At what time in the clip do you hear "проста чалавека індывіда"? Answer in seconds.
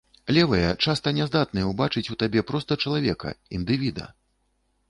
2.53-4.09